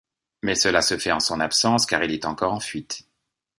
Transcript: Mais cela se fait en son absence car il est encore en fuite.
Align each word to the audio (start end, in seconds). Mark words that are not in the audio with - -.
Mais 0.41 0.55
cela 0.55 0.81
se 0.81 0.97
fait 0.97 1.11
en 1.11 1.19
son 1.19 1.39
absence 1.39 1.85
car 1.85 2.03
il 2.03 2.09
est 2.11 2.25
encore 2.25 2.53
en 2.53 2.59
fuite. 2.59 3.07